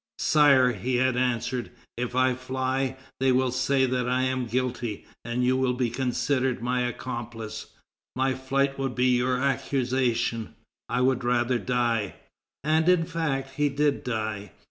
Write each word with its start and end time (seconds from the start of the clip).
"Sire," 0.17 0.71
he 0.71 0.95
had 0.95 1.15
answered, 1.15 1.69
"if 1.95 2.15
I 2.15 2.33
fly, 2.33 2.97
they 3.19 3.31
will 3.31 3.51
say 3.51 3.85
that 3.85 4.09
I 4.09 4.23
am 4.23 4.47
guilty, 4.47 5.05
and 5.23 5.43
you 5.43 5.55
will 5.55 5.75
be 5.75 5.91
considered 5.91 6.59
my 6.59 6.81
accomplice: 6.81 7.67
my 8.15 8.33
flight 8.33 8.79
would 8.79 8.95
be 8.95 9.15
your 9.15 9.39
accusation; 9.39 10.55
I 10.89 11.01
would 11.01 11.23
rather 11.23 11.59
die." 11.59 12.15
And, 12.63 12.89
in 12.89 13.05
fact, 13.05 13.57
he 13.57 13.69
did 13.69 14.03
die. 14.03 14.53